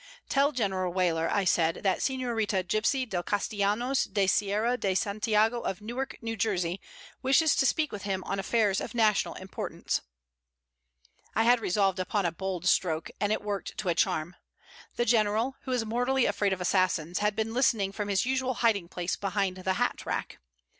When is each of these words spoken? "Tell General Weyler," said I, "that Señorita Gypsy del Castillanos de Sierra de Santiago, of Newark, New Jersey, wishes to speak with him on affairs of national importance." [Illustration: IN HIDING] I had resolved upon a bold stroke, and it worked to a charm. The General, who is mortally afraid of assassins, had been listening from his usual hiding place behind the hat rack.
"Tell 0.29 0.51
General 0.51 0.91
Weyler," 0.91 1.29
said 1.45 1.77
I, 1.77 1.81
"that 1.81 1.99
Señorita 1.99 2.63
Gypsy 2.63 3.07
del 3.07 3.21
Castillanos 3.21 4.05
de 4.05 4.25
Sierra 4.25 4.75
de 4.75 4.95
Santiago, 4.95 5.61
of 5.61 5.79
Newark, 5.79 6.17
New 6.23 6.35
Jersey, 6.35 6.81
wishes 7.21 7.55
to 7.57 7.67
speak 7.67 7.91
with 7.91 8.01
him 8.01 8.23
on 8.23 8.39
affairs 8.39 8.81
of 8.81 8.95
national 8.95 9.35
importance." 9.35 10.01
[Illustration: 10.01 11.05
IN 11.05 11.29
HIDING] 11.35 11.47
I 11.47 11.51
had 11.51 11.59
resolved 11.59 11.99
upon 11.99 12.25
a 12.25 12.31
bold 12.31 12.65
stroke, 12.67 13.11
and 13.19 13.31
it 13.31 13.43
worked 13.43 13.77
to 13.77 13.89
a 13.89 13.93
charm. 13.93 14.35
The 14.95 15.05
General, 15.05 15.57
who 15.65 15.71
is 15.71 15.85
mortally 15.85 16.25
afraid 16.25 16.51
of 16.53 16.61
assassins, 16.61 17.19
had 17.19 17.35
been 17.35 17.53
listening 17.53 17.91
from 17.91 18.07
his 18.07 18.25
usual 18.25 18.55
hiding 18.55 18.87
place 18.89 19.15
behind 19.15 19.57
the 19.57 19.73
hat 19.73 20.03
rack. 20.07 20.39